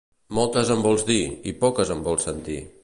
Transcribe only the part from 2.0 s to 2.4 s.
vols